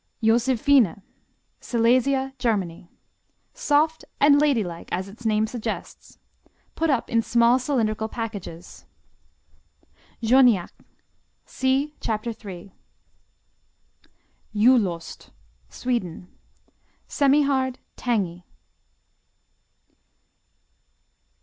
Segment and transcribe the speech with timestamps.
[0.23, 1.03] Josephine
[1.59, 2.89] Silesia, Germany
[3.53, 6.17] Soft and ladylike as its name suggests.
[6.73, 8.87] Put up in small cylindrical packages.
[10.23, 10.71] Journiac
[11.45, 12.73] see Chapter 3.
[14.55, 15.29] Julost
[15.69, 16.29] Sweden.
[17.07, 18.43] Semihard; tangy.